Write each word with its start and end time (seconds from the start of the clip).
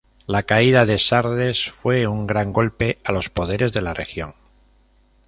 La 0.25 0.41
caída 0.41 0.87
de 0.87 0.97
Sardes 0.97 1.69
fue 1.69 2.07
un 2.07 2.25
gran 2.25 2.51
golpe 2.53 2.97
a 3.03 3.11
los 3.11 3.29
poderes 3.29 3.71
de 3.71 3.83
la 3.83 3.93
región. 3.93 4.33